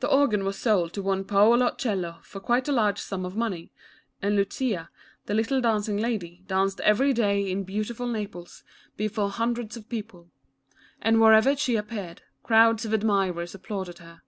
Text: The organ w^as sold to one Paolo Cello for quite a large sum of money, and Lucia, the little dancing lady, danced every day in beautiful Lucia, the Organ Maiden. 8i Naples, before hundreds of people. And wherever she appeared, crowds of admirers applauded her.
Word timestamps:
The 0.00 0.08
organ 0.08 0.40
w^as 0.44 0.54
sold 0.54 0.94
to 0.94 1.02
one 1.02 1.24
Paolo 1.24 1.74
Cello 1.76 2.20
for 2.22 2.40
quite 2.40 2.68
a 2.68 2.72
large 2.72 2.98
sum 2.98 3.26
of 3.26 3.36
money, 3.36 3.70
and 4.22 4.34
Lucia, 4.34 4.88
the 5.26 5.34
little 5.34 5.60
dancing 5.60 5.98
lady, 5.98 6.42
danced 6.46 6.80
every 6.80 7.12
day 7.12 7.50
in 7.50 7.64
beautiful 7.64 8.06
Lucia, 8.06 8.12
the 8.12 8.26
Organ 8.28 8.32
Maiden. 8.32 8.32
8i 8.32 8.32
Naples, 8.56 8.64
before 8.96 9.28
hundreds 9.32 9.76
of 9.76 9.88
people. 9.90 10.30
And 11.02 11.20
wherever 11.20 11.54
she 11.54 11.76
appeared, 11.76 12.22
crowds 12.42 12.86
of 12.86 12.94
admirers 12.94 13.54
applauded 13.54 13.98
her. 13.98 14.22